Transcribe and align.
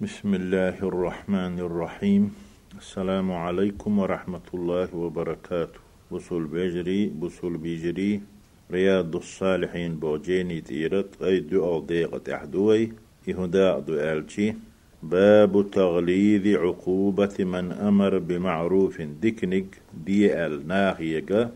بسم 0.00 0.34
الله 0.34 0.76
الرحمن 0.82 1.58
الرحيم 1.58 2.34
السلام 2.78 3.32
عليكم 3.32 3.98
ورحمة 3.98 4.46
الله 4.54 4.88
وبركاته 4.94 5.80
بصول 6.12 6.44
بيجري 6.46 7.08
بصول 7.08 7.56
بيجري 7.56 8.20
رياض 8.72 9.16
الصالحين 9.16 9.96
بوجيني 9.96 10.60
تيرت 10.60 11.22
أي 11.22 11.40
دعو 11.40 11.80
ديقة 11.80 12.34
أحدوي 12.34 12.92
يهدا 13.28 13.78
دو 13.78 13.94
ألشي 13.94 14.54
باب 15.02 15.70
تغليظ 15.70 16.46
عقوبة 16.46 17.36
من 17.40 17.72
أمر 17.72 18.18
بمعروف 18.18 19.00
ديكنيك 19.02 19.70
دي 20.06 20.46
ال 20.46 20.68
ناخيقة 20.68 21.50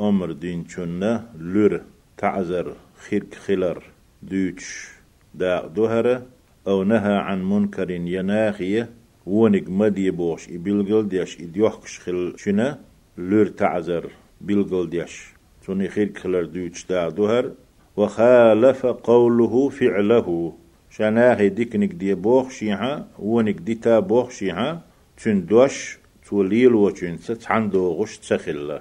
أمر 0.00 0.32
دين 0.32 0.68
شنة 0.68 1.28
لور 1.38 1.80
تعزر 2.16 2.76
خيرك 3.04 3.34
خلر 3.34 3.82
دوتش 4.22 4.88
دا 5.34 5.66
دهرة 5.66 6.26
أو 6.68 6.82
نهى 6.82 7.14
عن 7.14 7.44
منكر 7.50 7.90
يناخية 7.90 8.90
ونق 9.26 9.68
مدي 9.68 10.10
بوش 10.10 10.48
إبلغل 10.48 11.08
ديش 11.08 11.40
إديوحكش 11.40 11.98
خل 12.00 12.34
شنا 12.36 12.78
لور 13.18 13.46
تعزر 13.46 14.10
بلغل 14.40 14.90
ديش. 14.90 15.26
توني 15.66 15.88
خيرك 15.88 16.18
خلر 16.18 16.44
دوتش 16.44 16.86
دا 16.86 17.08
دهر 17.08 17.52
وخالف 17.96 18.86
قوله 18.86 19.68
فعله. 19.68 20.52
شناهي 20.90 21.48
ديكنك 21.48 21.92
دي 21.92 22.14
بوخ 22.14 22.50
شيها 22.50 23.06
ونك 23.18 23.54
ديتا 23.54 24.00
بوخ 24.00 24.30
شيها 24.30 24.82
تون 25.22 25.46
دوش 25.46 25.98
توليل 26.28 26.74
وچون 26.74 27.16
ستحندو 27.18 27.92
غش 27.92 28.18
تسخل 28.18 28.80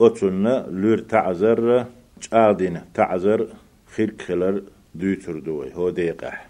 أتونا 0.00 0.66
لور 0.70 0.98
تعزر 0.98 1.86
جادين 2.22 2.80
تعزر 2.94 3.48
خير 3.86 4.14
خلر 4.26 4.62
دوتر 4.94 5.38
دوي. 5.38 5.74
هو 5.74 5.90
ديقح 5.90 6.47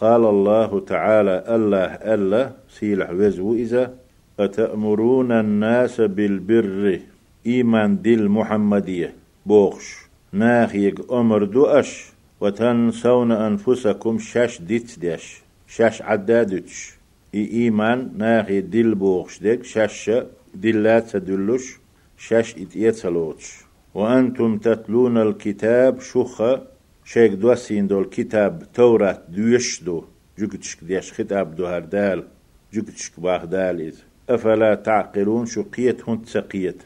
قال 0.00 0.24
الله 0.24 0.80
تعالى 0.80 1.44
الله 1.48 1.90
ألا 2.14 2.52
سيلح 2.68 3.10
وزو 3.10 3.54
إذا 3.54 3.94
أتأمرون 4.40 5.32
الناس 5.32 6.00
بالبر 6.00 7.00
إيمان 7.46 8.02
دل 8.02 8.28
محمدية 8.28 9.14
بوخش 9.46 9.96
ناخيق 10.32 11.12
أمر 11.12 11.44
دو 11.44 11.64
أش 11.66 12.12
وتنسون 12.40 13.32
أنفسكم 13.32 14.18
شاش 14.18 14.62
ديت 14.62 14.98
ديش 14.98 15.42
شاش 15.66 16.02
عدادتش 16.02 16.94
إي 17.34 17.44
إيمان 17.52 18.10
ناخي 18.16 18.60
دل 18.60 18.94
بوخش 18.94 19.38
ديك 19.40 19.64
شاش 19.64 20.10
دلات 20.54 21.16
دلوش 21.16 21.78
شاش 22.16 22.54
إتيتسلوتش 22.62 23.46
وأنتم 23.94 24.58
تتلون 24.58 25.18
الكتاب 25.18 26.00
شخة 26.00 26.62
شيك 27.04 27.32
دوسين 27.32 27.86
دول 27.86 28.04
كتاب 28.04 28.72
توراة 28.74 29.22
دويش 29.28 29.82
دو 29.82 30.04
جوكتشك 30.38 30.84
ديش 30.84 31.12
خطاب 31.12 31.56
دو 31.56 31.66
هردال 31.66 32.24
جوكتشك 32.72 33.20
باخ 33.20 33.44
داليز 33.44 34.04
أفلا 34.30 34.74
تعقلون 34.74 35.46
شو 35.46 35.62
قيت 35.62 36.08
هنت 36.08 36.28
سقيت 36.28 36.82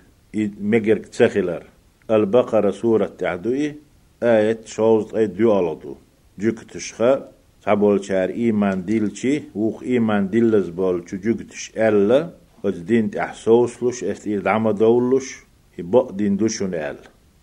مجرك 0.60 1.06
تسخلر 1.06 1.64
البقرة 2.10 2.70
سورة 2.70 3.06
تعدوي 3.18 3.74
آية 4.22 4.60
شوز 4.64 5.14
أي 5.14 5.26
دو 5.26 5.58
ألدو 5.58 5.96
جوكتشخا 6.38 7.28
تابول 7.62 8.04
شار 8.04 8.28
إيمان 8.28 8.84
ديلشي 8.84 9.42
وخ 9.54 9.82
إيمان 9.82 10.30
ديلز 10.30 10.68
بول 10.68 11.08
شو 11.10 11.16
جوكتش 11.16 11.72
ألا 11.76 12.30
دين 12.64 13.10
تحسوسلوش 13.10 14.04
استير 14.04 14.40
دعما 14.40 14.72
دولوش 14.72 15.44
يبق 15.78 16.10
دين 16.12 16.36
دوشون 16.36 16.74
أل. 16.74 16.96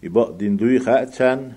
يبق 0.03 0.29
دين 0.31 0.57
دوي 0.57 0.79
خاتسان 0.79 1.51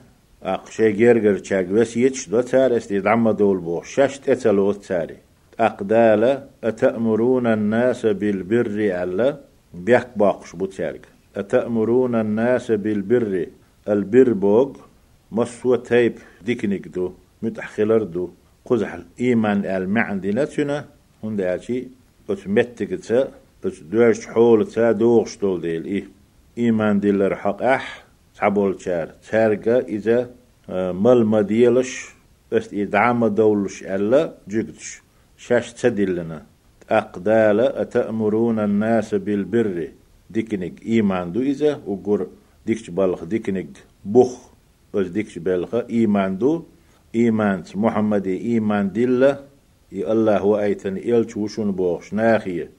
أقشي 0.44 0.92
جرجر 0.92 1.38
تشاق 1.38 1.64
بس 1.64 1.96
يتش 1.96 2.28
دو 2.28 2.40
تار 2.40 2.76
استير 2.76 3.00
دعما 3.00 3.32
دول 3.32 3.58
بو 3.58 3.82
شاش 3.82 4.18
تتلو 4.18 4.72
تاري 4.72 5.16
أقدال 5.60 6.48
أتأمرون 6.64 7.46
الناس 7.46 8.06
بالبر 8.06 8.66
ألا؟ 9.02 9.40
بيحك 9.74 10.08
باقش 10.18 10.56
بوتشارك 10.56 11.08
أتأمرون 11.36 12.14
الناس 12.14 12.70
بالبر. 12.70 13.46
البر 13.88 14.32
بوغ. 14.32 14.76
مسوى 15.32 15.78
تيب 15.78 16.18
ديكنيك 16.42 16.88
دو. 16.88 17.12
متأخلر 17.42 18.02
دو. 18.02 18.30
قزح 18.64 18.94
الإيمان 18.94 19.64
المعن 19.64 20.20
ديناتنا 20.20 20.84
هند 21.24 21.40
أشي 21.40 21.88
أتمتك 22.30 22.88
تسا 22.88 23.32
أتدوش 23.64 24.26
حول 24.26 24.66
تسا 24.66 24.92
دوغش 24.92 25.36
دول 25.36 25.60
ديل. 25.60 25.84
إيه. 25.84 26.04
إيمان 26.58 27.00
ديلر 27.00 27.34
حق 27.34 27.62
أح. 27.62 28.03
تعبول 28.36 28.80
شار 28.80 29.08
تارقا 29.30 29.78
إذا 29.78 30.30
مال 31.04 31.26
مديلش 31.26 32.08
است 32.52 32.74
إدعام 32.74 33.26
دولش 33.26 33.82
ألا 33.82 34.34
جيكتش 34.48 35.02
شاش 35.36 35.72
تدلنا 35.72 36.42
أقدال 36.90 37.60
أتأمرون 37.60 38.58
الناس 38.58 39.14
بالبر. 39.14 39.88
ديكنيك 40.30 40.86
إيمان 40.86 41.32
دو 41.32 41.40
إذا 41.40 41.80
وقر 41.86 42.26
ديكش 42.66 42.90
بالخ 42.90 43.24
ديكنيك 43.24 43.68
بخ 44.04 44.50
أز 44.94 45.08
ديكش 45.08 45.38
بالخ 45.38 45.74
إيمان 45.74 46.38
دو. 46.38 46.62
إيمان 47.14 47.62
محمد 47.74 48.26
إيمان 48.26 48.92
دلة 48.92 49.38
إي 49.92 50.12
الله 50.12 50.38
هو 50.38 50.58
أيتن 50.58 50.96
إلش 50.96 51.36
وشون 51.36 51.72
بوخش 51.72 52.14
ناخية. 52.14 52.70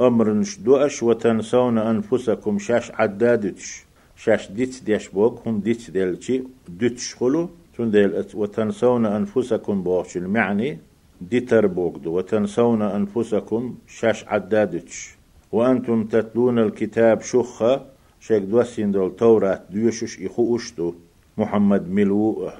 أمر 0.00 0.32
نشدوش 0.32 1.02
وتنسون 1.02 1.78
أنفسكم 1.78 2.58
شاش 2.58 2.90
عدادتش. 2.90 3.84
شاش 4.16 4.50
ديت 4.50 4.84
ديش 4.84 5.08
بوغ 5.08 5.40
هم 5.46 5.60
ديت 5.60 5.90
ديلشي 5.90 6.42
ديتش 6.68 7.14
خلو. 7.14 7.48
تون 7.76 7.90
ديل 7.90 8.24
وتنسون 8.34 9.06
أنفسكم 9.06 9.82
بوخش 9.82 10.16
المعني 10.16 10.78
ديتر 11.20 11.66
بوغدو 11.66 12.16
وتنسون 12.16 12.82
أنفسكم 12.82 13.74
شاش 13.88 14.24
عدادتش 14.24 15.14
وأنتم 15.52 16.04
تتلون 16.04 16.58
الكتاب 16.58 17.20
شخة 17.20 17.86
شيك 18.20 18.42
دوسين 18.42 18.92
دول 18.92 19.16
توراة 19.16 19.60
ديوشش 19.70 20.22
إخوشتو 20.22 20.92
محمد 21.38 21.90
ملو 21.90 22.50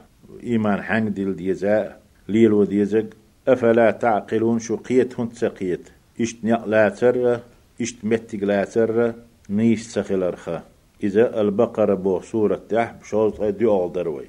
إيمان 0.42 0.82
حنگ 0.82 1.08
ديل 1.08 1.36
ديزاء 1.36 2.00
ليلو 2.28 2.64
ديزق. 2.64 3.06
أفلا 3.48 3.90
تعقلون 3.90 4.58
شو 4.58 4.76
قيت 4.76 5.20
هنت 5.20 5.32
سقيت 5.36 5.88
إشت 6.20 6.44
لا 6.44 6.88
تر 6.88 7.40
إشت 7.80 7.96
متق 8.04 8.38
لا 8.44 8.64
تر 8.64 9.14
نيس 9.50 9.92
سخلرخا 9.92 10.62
إذا 11.06 11.40
البقرة 11.40 11.94
بو 11.94 12.20
سورة 12.20 12.60
تحب 12.68 12.98
دي 13.58 13.66
أغدروي 13.66 14.26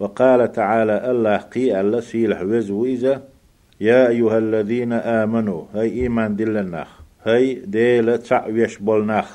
وقال 0.00 0.52
تعالى 0.52 1.10
الله 1.10 1.36
قي 1.36 1.80
الله 1.80 2.00
سيلح 2.00 2.40
وزو 2.42 2.84
إذا 2.84 3.22
يا 3.80 4.08
أيها 4.08 4.38
الذين 4.38 4.92
آمنوا 4.92 5.62
هاي 5.74 5.88
إيمان 6.00 6.36
دلناخ 6.36 6.90
هاي 7.26 7.54
ديلة 7.54 8.16
تعويش 8.16 8.78
بولناخ 8.78 9.28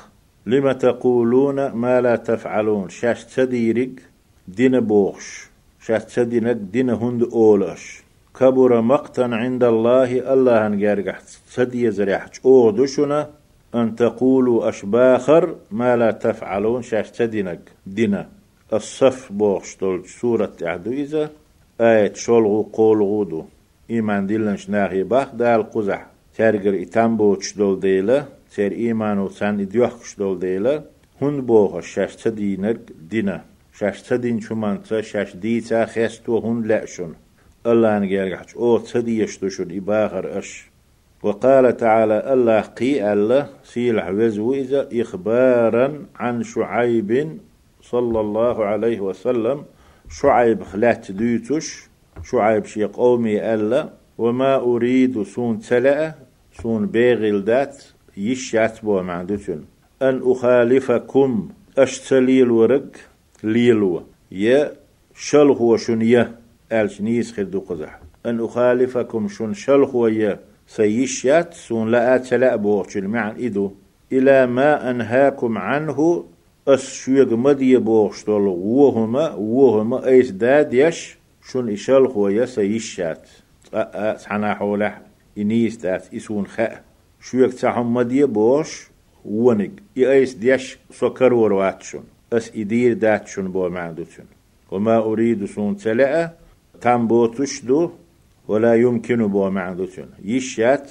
لما 0.46 0.72
تقولون 0.72 1.70
ما 1.72 2.00
لا 2.00 2.16
تفعلون؟ 2.16 2.88
شاش 2.88 3.24
تديرك 3.24 4.02
دين 4.48 4.80
بوخش. 4.80 5.48
شاش 5.80 6.04
تدينك 6.04 6.56
دين 6.56 6.90
هند 6.90 7.22
أولش. 7.22 8.02
كبر 8.40 8.80
مقتا 8.80 9.22
عند 9.22 9.64
الله 9.64 10.32
الله 10.32 10.66
هنجارجح 10.66 11.18
تدي 11.54 11.90
زريح 11.90 12.26
أوغدشنا 12.44 13.30
أن 13.74 13.96
تقولوا 13.96 14.68
أشباخر 14.68 15.56
ما 15.70 15.96
لا 15.96 16.10
تفعلون 16.10 16.82
شاش 16.82 17.10
تدينك 17.10 17.60
دين 17.86 18.24
الصف 18.72 19.32
بوخش 19.32 19.76
تول 19.76 20.08
سورة 20.08 20.56
عدو 20.62 20.92
إذا 20.92 21.30
آية 21.80 22.14
شولغو 22.14 22.62
قولغو 22.62 23.24
دو. 23.24 23.44
إيمان 23.90 24.26
دلنش 24.26 24.70
ناهي 24.70 25.02
باخ 25.02 25.34
دال 25.34 25.70
قزح. 25.70 26.06
ترجر 26.36 26.82
إتام 26.82 27.16
بوش 27.16 27.56
دول 27.56 27.80
ديلا. 27.80 28.24
تر 28.56 28.72
إيمان 28.72 29.18
وسان 29.18 29.60
إديوحكش 29.60 30.16
دول 30.16 30.38
ديلا. 30.38 30.82
هن 31.22 31.40
بوغ 31.40 31.80
شاش 31.80 32.16
تدينك 32.16 32.80
دينا. 33.10 33.44
شاش 33.78 34.02
تدين 34.02 34.40
شمان 34.40 34.82
تا 34.82 35.00
شاش 35.00 35.36
ديتا 35.36 35.86
خيستو 35.86 36.38
هن 36.38 36.62
لأشون. 36.62 37.14
الله 37.66 37.98
نجرحش 37.98 38.56
أو 38.56 38.78
تديش 38.78 39.38
دوشون 39.38 39.76
إباخر 39.76 40.38
أش. 40.38 40.70
وقال 41.22 41.76
تعالى 41.76 42.32
الله 42.32 42.60
قي 42.60 43.12
الله 43.12 43.48
سيلح 43.64 44.08
وزو 44.08 44.54
إذا 44.54 44.88
إخبارا 44.92 46.06
عن 46.16 46.42
شعيب 46.42 47.38
صلى 47.82 48.20
الله 48.20 48.64
عليه 48.64 49.00
وسلم. 49.00 49.64
شعيب 50.10 50.62
خلات 50.62 51.12
دوتش 51.12 51.88
شعيب 52.24 52.64
شي 52.64 52.84
قومي 52.84 53.54
ألا. 53.54 53.88
وما 54.18 54.56
أريد 54.56 55.22
سون 55.22 55.60
تلأ. 55.60 56.14
سون 56.62 56.86
بيغل 56.86 57.44
دات. 57.44 57.84
يشات 58.16 58.84
بو 58.84 59.02
معدتن 59.02 59.60
أن 60.02 60.20
أخالفكم 60.24 61.48
أشتليل 61.78 62.50
ورق. 62.50 62.90
ليلو 63.44 64.02
يا 64.32 64.72
شل 65.14 65.48
هو 65.48 65.76
شن 65.76 66.02
يا 66.02 66.34
ألش 66.72 67.00
نيس 67.00 67.32
خدو 67.32 67.60
قزح. 67.60 68.00
أن 68.26 68.40
أخالفكم 68.40 69.28
شن 69.28 69.54
شل 69.54 69.82
هو 69.84 70.06
يا 70.66 70.72
سيشات 70.72 71.54
سون 71.54 71.90
لا 71.90 72.18
تلأ 72.18 72.56
بوغش 72.56 72.96
المعن 72.96 73.44
إدو 73.44 73.72
إلى 74.12 74.46
ما 74.46 74.90
أنهاكم 74.90 75.58
عنه 75.58 76.24
أسشويق 76.68 77.32
مدي 77.32 77.76
بوغشتول 77.76 78.42
وهما 78.46 79.34
وهما 79.34 80.06
أيس 80.06 80.30
داد 80.30 80.74
يش 80.74 81.18
شون 81.42 81.72
إشال 81.72 82.06
هو 82.06 82.28
يسا 82.28 82.62
يشات 82.62 83.28
سحنا 84.16 84.54
حولح 84.54 85.00
إنيس 85.38 85.78
تات 85.78 86.14
إسون 86.14 86.46
خاء 86.46 86.84
شويك 87.20 87.54
تحم 87.54 87.94
مدية 87.94 88.24
بوش 88.24 88.88
ونق 89.24 89.70
إيس 89.96 90.34
ديش 90.34 90.78
سكر 90.90 91.34
ورواتشون 91.34 92.04
أس 92.32 92.50
إدير 92.56 92.92
داتشون 92.92 93.48
بو 93.48 93.68
معدوتشون 93.68 94.26
وما 94.70 94.98
أريد 94.98 95.44
سون 95.44 95.76
تلأ. 95.76 96.30
تام 96.80 97.06
بو 97.06 97.26
تشدو. 97.26 97.90
ولا 98.48 98.74
يمكن 98.74 99.26
بو 99.26 99.50
معدوتشون 99.50 100.08
يشات 100.24 100.90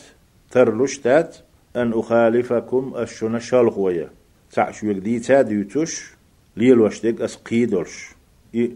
ترلشتات 0.52 1.38
أن 1.76 1.94
أخالفكم 1.94 2.92
أشون 2.96 3.40
شالخويا 3.40 4.10
تعشوك 4.52 4.90
دي 4.98 5.20
تاديوتش 5.20 6.04
ليل 6.58 6.80
وشتك 6.80 7.22
أس 7.22 7.36
قيدرش 7.36 8.16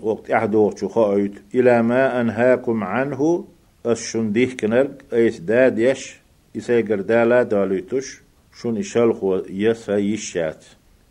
وقت 0.02 0.32
أحدوغ 0.32 0.88
خايت 0.88 1.34
إلى 1.56 1.84
ما 1.84 2.22
أنهاكم 2.22 2.84
عنه 2.84 3.46
أشون 3.86 4.32
ديه 4.32 4.58
كنرق 4.58 4.98
أيس 5.14 5.40
داد 5.40 5.80
يش 5.80 6.16
إسايقر 6.58 7.02
دالا 7.02 7.44
داليتوش. 7.44 8.22
شون 8.62 8.78
إشالخو 8.78 9.42
يسا 9.50 9.98
يشات 9.98 10.66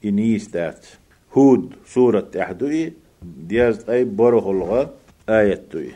إنيس 0.05 0.49
دات 0.49 0.87
هود 1.32 1.73
سورة 1.87 2.31
أحدوي 2.41 2.93
دياز 3.23 3.91
أي 3.91 4.05
برغلغة 4.05 4.94
آية 5.29 5.62
توي 5.71 5.93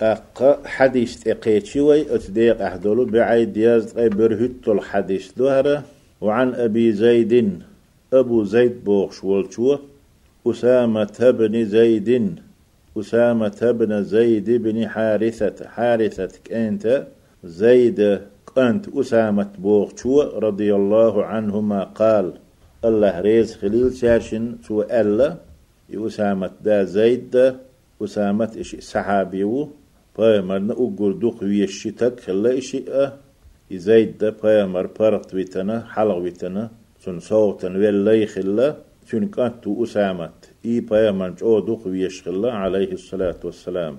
أق 0.00 0.66
حديث 0.66 1.22
تقيتشي 1.22 1.80
وي 1.80 2.14
أتديق 2.14 2.62
أحدولو 2.62 3.04
بعي 3.04 3.44
دياز 3.44 3.98
أي 3.98 4.08
برهت 4.08 4.68
الحديث 4.68 5.32
دوهرة. 5.32 5.84
وعن 6.22 6.54
أبي 6.54 6.92
زيد 6.92 7.62
أبو 8.12 8.44
زيد 8.44 8.84
بوغش 8.84 9.24
والشوه 9.24 9.80
أسامة 10.46 11.30
بن 11.38 11.64
زيد 11.64 12.38
أسامة 12.96 13.60
بن 13.78 14.02
زيد 14.02 14.50
بن 14.50 14.88
حارثة 14.88 15.68
حارثة 15.68 16.32
أنت 16.52 17.06
زيد 17.44 18.20
أنت 18.58 18.88
أسامة 18.88 19.50
بوغشو 19.58 20.22
رضي 20.22 20.74
الله 20.74 21.24
عنهما 21.24 21.84
قال 21.84 22.32
الله 22.84 23.20
ريز 23.20 23.56
خليل 23.56 23.94
شاشن 23.96 24.56
سو 24.68 24.82
ألا 24.82 25.36
أسامة 25.94 26.50
دا 26.64 26.84
زيد 26.84 27.30
دا 27.30 27.56
أسامة 28.02 28.50
إشي 28.60 28.80
صحابيو 28.80 29.68
بايمرنا 30.18 30.72
أقول 30.72 31.18
دوق 31.18 31.42
ويشتك 31.42 32.20
خلا 32.20 32.58
إشي 32.58 32.84
أه 32.88 33.12
زيد 33.72 34.18
دا 34.18 34.30
بايمر 34.30 34.86
بارت 34.86 35.34
ويتنا 35.34 35.76
حلق 35.94 36.16
ويتنا 36.16 36.70
سن 37.04 37.18
صوتن 37.20 37.76
ولا 37.76 38.26
خلا 38.26 38.76
سن 39.06 39.26
كانت 39.26 39.64
أسامة 39.66 40.30
إي 40.64 40.80
بايمر 40.80 41.30
جو 41.30 41.58
دوق 41.58 41.86
ويشخلا 41.86 42.52
عليه 42.52 42.92
الصلاة 42.92 43.40
والسلام. 43.44 43.98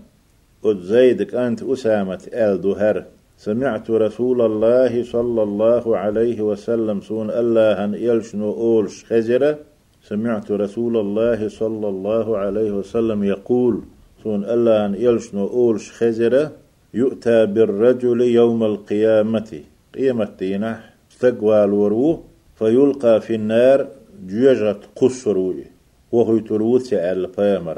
قد 0.63 0.80
زيدك 0.80 1.36
أنت 1.36 1.63
أسامة 1.63 2.21
آل 2.33 2.62
دهر 2.62 3.06
سمعت 3.38 3.92
رسول 3.92 4.42
الله 4.42 5.04
صلى 5.04 5.44
الله 5.44 5.98
عليه 5.98 6.42
وسلم 6.42 7.01
سون 7.01 7.30
الله 7.30 7.83
أن 7.83 7.94
يلشنو 7.94 8.51
أولش 8.54 9.06
خزرة 9.06 9.60
سمعت 10.04 10.51
رسول 10.51 10.98
الله 10.98 11.48
صلى 11.48 11.88
الله 11.94 12.38
عليه 12.38 12.71
وسلم 12.71 13.24
يقول 13.24 13.75
سون 14.24 14.44
أن 14.86 14.96
يلشنو 14.96 15.48
أولش 15.48 15.92
خزرة 15.92 16.52
يؤتى 16.94 17.46
بالرجل 17.46 18.22
يوم 18.22 18.64
القيامة. 18.64 19.52
قيمة 19.96 20.30
تينح 20.40 20.94
استقوى 21.12 21.64
الورو 21.64 22.20
فيلقى 22.60 23.22
في 23.22 23.36
النار 23.36 23.88
جيجة 24.28 24.78
قصروي 24.96 25.66
وهو 26.12 26.38
تروت 26.38 26.81
سأل 26.81 27.30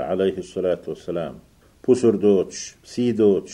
عليه 0.01 0.37
الصلاة 0.37 0.83
والسلام. 0.87 1.35
بسر 1.89 2.15
دوتش 2.15 2.75
سي 2.83 3.11
دوتش 3.11 3.53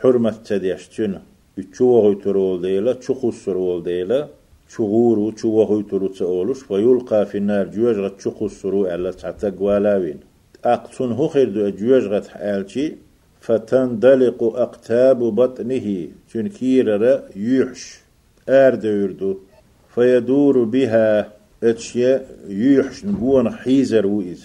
حرمة 0.00 0.34
تديش 0.48 0.88
تنه 0.94 1.22
üçüğü 1.56 2.18
turul 2.22 2.62
deyla, 2.62 3.00
çukusur 3.00 3.56
ol 3.56 3.84
deyla, 3.84 4.28
çuğuru, 4.68 5.36
çuğu 5.36 5.86
turutsa 5.90 6.24
oluş, 6.24 6.70
ve 6.70 6.80
yulqa 6.80 7.24
finnar 7.24 7.72
cüyajgat 7.72 8.20
çukusuru 8.20 8.84
alla 8.84 9.12
çata 10.64 10.74
gwalavin. 10.74 10.84
Aqsun 10.84 11.10
hu 11.10 11.28
khirdu 11.28 11.76
cüyajgat 11.76 12.28
halçi, 12.28 12.98
فتندلق 13.46 14.40
أقتاب 14.42 15.18
بطنه 15.18 16.08
تنكيرر 16.32 17.22
يحش 17.36 18.00
أردوردو 18.48 19.38
فيدور 19.94 20.64
بها 20.64 21.32
اتشيا 21.62 22.22
يحش 22.48 23.04
نقون 23.04 23.50
حيزر 23.50 24.06
وإذ 24.06 24.40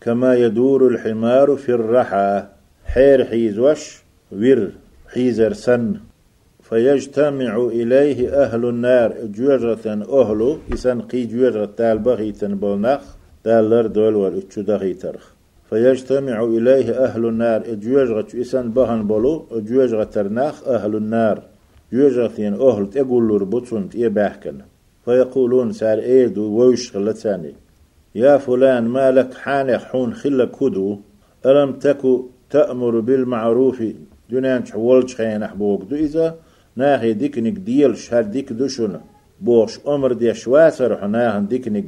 كما 0.00 0.34
يدور 0.34 0.88
الحمار 0.88 1.56
في 1.56 1.72
الرحى 1.74 2.46
حير 2.84 3.24
حيز 3.24 3.58
وش 3.58 4.02
وير 4.32 4.70
حيزر 5.12 5.52
سن. 5.52 5.94
فيجتمع 6.62 7.56
إليه 7.56 8.18
أهل 8.44 8.64
النار 8.64 9.14
جوجرة 9.36 9.86
أهلو 10.20 10.58
إسان 10.72 11.00
قي 11.02 11.24
جوجرة 11.24 11.64
تال 11.76 11.98
بغيتن 11.98 12.54
بولنخ 12.54 13.02
دالر 13.44 13.86
دول 13.86 14.14
والإتشو 14.14 14.60
دغيترخ. 14.60 15.24
فيجتمع 15.72 16.44
إليه 16.44 17.04
أهل 17.04 17.26
النار. 17.26 17.62
جوجرة 17.74 18.26
إسان 18.40 18.70
بهن 18.70 19.06
بولو 19.06 19.46
جوجرة 19.52 20.04
ترناخ 20.04 20.68
أهل 20.68 20.96
النار. 20.96 21.42
جوجرة 21.92 22.38
أهل 22.68 22.90
تقول 22.90 23.42
ربطون 23.42 23.88
تيباحكن 23.88 24.58
فيقولون 25.04 25.72
سار 25.72 25.98
إيدو 25.98 26.42
ويش 26.42 26.96
غلتاني 26.96 27.54
يا 28.14 28.36
فلان 28.38 28.84
ما 28.84 29.10
لك 29.10 29.34
حانح 29.34 29.84
حون 29.84 30.14
خلك 30.14 30.62
هدو 30.62 30.98
ألم 31.46 31.72
تكو 31.72 32.26
تأمر 32.50 33.00
بالمعروف؟ 33.00 33.82
دونان 34.30 34.66
حولش 34.66 35.14
خين 35.14 35.42
أحبوك 35.42 35.82
دو. 35.82 35.96
إذا 35.96 36.36
ناهي 36.76 37.12
ديكنك 37.12 37.52
ديل 37.52 37.96
شهر 37.96 38.22
ديك 38.22 38.52
دوشن 38.52 39.00
بوش 39.40 39.80
أمر 39.88 40.12
دي 40.12 40.34
شواسر 40.34 40.96
حناهن 40.96 41.46
ديكنك 41.46 41.86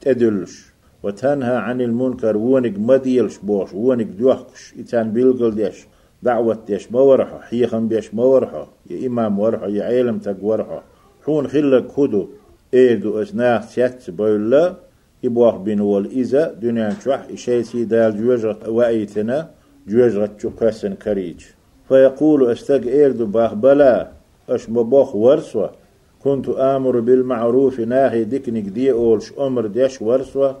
تدلش. 0.00 0.65
وتنهى 1.06 1.56
عن 1.56 1.80
المنكر 1.80 2.36
ونك 2.36 2.78
مديلش 2.78 3.38
بوش 3.38 3.74
ونك 3.74 4.06
دوحكش 4.06 4.74
إتان 4.78 5.12
بيلقل 5.12 5.54
ديش 5.54 5.86
دعوة 6.22 6.58
ديش 6.66 6.92
مورحة 6.92 7.40
حيخم 7.40 7.88
بيش 7.88 8.14
مورحة 8.14 8.68
يا 8.90 9.06
إمام 9.06 9.38
ورحة 9.38 9.66
يا 9.66 9.84
عيلم 9.84 10.18
تق 10.18 10.36
ورحة. 10.42 10.82
حون 11.24 11.48
خلك 11.48 11.98
هدو 11.98 12.28
إيدو 12.74 13.22
أسناخ 13.22 13.68
سيات 13.68 14.10
بولا 14.10 14.74
يبوح 15.22 15.56
بين 15.56 15.80
والإزا 15.80 16.52
دنيا 16.52 16.96
شوح 17.04 17.26
إشيسي 17.32 17.84
دال 17.84 18.24
جوجرة 18.24 18.58
وأيتنا 18.68 19.50
جوجرة 19.88 20.30
شكاسن 20.38 20.94
كريج. 20.94 21.40
فيقول 21.88 22.50
أستق 22.50 22.82
إيردو 22.86 23.26
باخ 23.26 23.54
بلا 23.54 24.10
أش 24.48 24.70
مبوخ 24.70 25.14
ورسوة. 25.16 25.70
كنت 26.24 26.48
آمر 26.48 27.00
بالمعروف 27.00 27.80
ناهي 27.80 28.24
ديكنك 28.24 28.62
دي 28.62 28.92
أولش 28.92 29.32
أمر 29.38 29.66
ديش 29.66 30.02
ورسوة. 30.02 30.56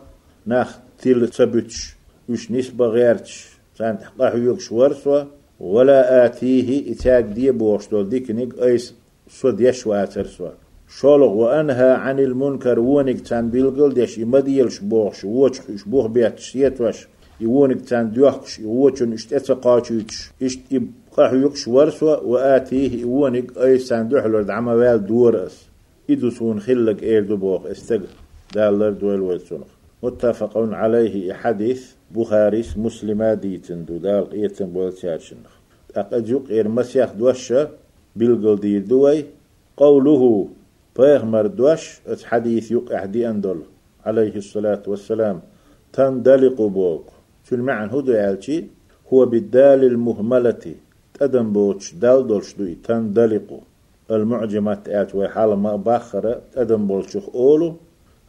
ناخ 0.46 0.78
تيل 0.98 1.28
تسبتش 1.28 1.96
وش 2.28 2.50
نسبة 2.50 2.86
غيرتش 2.86 3.46
سانت 3.78 4.02
حقاه 4.02 4.36
يوكش 4.36 4.72
ورسوة 4.72 5.26
ولا 5.60 6.26
آتيه 6.26 6.92
إتاك 6.92 7.24
دي 7.24 7.50
بوش 7.50 7.88
دول 7.88 8.08
ديكنك 8.08 8.58
أيس 8.62 8.94
سو 9.28 9.50
ديش 9.50 9.86
واترسوة 9.86 10.52
شولغ 10.88 11.32
وأنهى 11.32 11.90
عن 11.90 12.18
المنكر 12.18 12.78
ونك 12.78 13.20
تان 13.20 13.50
بيلقل 13.50 13.94
ديش 13.94 14.18
يمديلش 14.18 14.78
بوش 14.78 15.24
ووش 15.24 15.60
بوخ 15.86 16.06
بيتش 16.06 16.56
يتوش 16.56 17.08
يونك 17.40 17.80
تان 17.80 18.10
ديوخش 18.10 18.58
يوچن 18.58 19.12
اشت 19.12 19.32
اتقاچوش 19.32 20.30
إشت 20.42 20.60
قاح 21.16 21.32
يقش 21.32 21.68
ورسوا 21.68 22.16
وآتيه 22.16 23.00
يونك 23.00 23.58
أي 23.58 23.78
ساندوح 23.78 24.26
لرد 24.26 24.50
عما 24.50 24.74
وال 24.74 25.06
دورس 25.06 25.66
إدو 26.10 26.58
خلق 26.58 27.02
إير 27.02 27.22
دبوغ 27.22 27.70
استق 27.70 28.00
دالر 28.54 28.90
دويل 28.90 29.20
ويلسونخ 29.20 29.75
متفق 30.02 30.52
عليه 30.56 31.32
حديث 31.32 31.92
بخاري 32.14 32.64
مسلمة 32.76 33.34
ديتن 33.34 33.84
دو 33.84 33.96
دال 33.96 34.30
قيتن 34.30 34.66
بول 34.66 34.92
تشارشنخ 34.92 35.52
أقجوق 35.96 36.44
إير 36.50 36.68
مسيح 36.68 37.12
دوشة 37.12 37.68
بلغل 38.16 38.60
دير 38.60 38.82
دوي 38.82 39.24
قوله 39.76 40.48
بيغمر 40.98 41.46
دوش 41.46 42.00
حديث 42.24 42.70
يق 42.70 42.92
أحدي 42.92 43.28
أندل. 43.28 43.60
عليه 44.06 44.36
الصلاة 44.36 44.82
والسلام. 44.86 45.40
تندلق 45.92 46.62
بوك. 46.62 47.06
شو 47.44 47.54
المعنى 47.54 47.92
هو 47.92 48.00
دو 48.00 48.12
هو 49.12 49.26
بالدال 49.26 49.84
المهملة. 49.84 50.64
تأدم 51.14 51.52
بوش 51.52 51.94
دال 51.94 52.26
دولش 52.26 52.54
دوي 52.58 52.74
تندلقو. 52.84 53.58
المعجمات 54.10 54.88
آت 54.88 55.14
وحال 55.14 55.50
ما 55.54 55.76
باخرة 55.76 56.42
تأدم 56.52 56.86
بولشخ 56.86 57.24
أولو. 57.34 57.76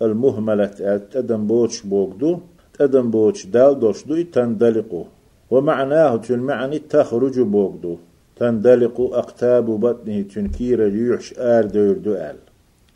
المهملة 0.02 0.66
تأدم 1.12 1.48
بوش 1.48 1.82
بوغدو 1.82 2.40
تأدم 2.74 3.12
بوش 3.12 3.46
دال 3.46 3.80
دولش 3.80 4.04
دوي 4.04 4.24
تندلقو. 4.24 5.04
ومعناه 5.52 6.22
المعني 6.30 6.80
تخرج 6.80 7.40
بوغدو. 7.40 7.98
تندلق 8.36 9.02
أقتاب 9.02 9.66
بطنه 9.66 10.22
تنكير 10.22 10.80
يوحش 10.96 11.34
آر 11.38 11.66
دور 11.66 11.98
دوال 12.06 12.36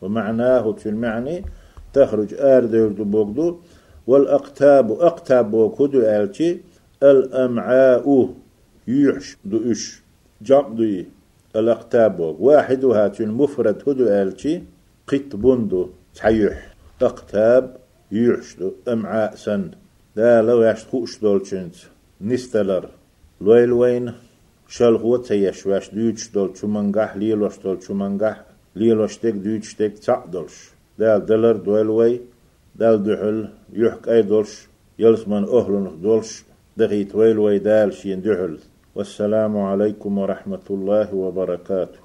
ومعناه 0.01 0.75
المعني 0.85 1.43
تخرج 1.93 2.33
آر 2.33 2.65
دو 2.65 3.03
بوغدو. 3.03 3.57
والأقتاب 4.07 4.91
أقتاب 4.91 5.51
بوغدو 5.51 6.01
آلتي 6.01 6.59
الأمعاء 7.03 8.29
يحش 8.87 9.37
دو 9.45 9.71
إش. 9.71 10.01
جام 10.41 10.75
دوي 10.75 11.05
الأقتاب 11.55 12.19
واحد 12.19 12.85
هاتون 12.85 13.27
مفرد 13.27 13.83
هدو 13.87 14.07
آلتي 14.07 14.63
قط 15.07 15.35
بندو 15.35 15.89
تحيح 16.15 16.70
أقتاب 17.03 17.77
يعشدو 18.11 18.71
أمعاء 18.87 19.35
سن 19.35 19.71
دا 20.15 20.41
لو 20.41 20.61
يعشد 20.61 20.87
خوش 20.87 21.19
دولچنت 21.19 21.75
نستلر. 22.21 22.85
لويل 23.41 23.71
وين؟ 23.71 24.13
شال 24.67 24.95
هو 24.95 25.17
تيش. 25.17 25.65
واش 25.65 25.89
دوش 25.95 26.31
دول 26.33 26.49
چومنگح 26.53 27.09
ليلوش 27.17 27.55
دول 27.63 27.77
چومنگح 27.79 28.37
ليلوش 28.75 29.17
تك 29.17 29.35
دوش 29.45 29.73
تك 29.73 29.93
تعدلش 30.05 30.55
دال 30.99 31.25
دلر 31.25 31.55
دويل 31.55 31.89
وي 31.89 32.21
دال 32.75 33.03
دحل 33.03 33.49
يحك 33.73 34.07
أي 34.09 34.21
دولش. 34.21 34.67
يلسمن 34.99 35.43
أهلن 35.43 36.01
دولش. 36.01 36.43
دغيت 36.77 37.15
ويل 37.15 37.39
وي 37.39 37.59
دال 37.59 37.93
شين 37.93 38.21
دحل 38.21 38.59
والسلام 38.95 39.57
عليكم 39.57 40.17
ورحمة 40.17 40.65
الله 40.69 41.13
وبركاته. 41.13 42.00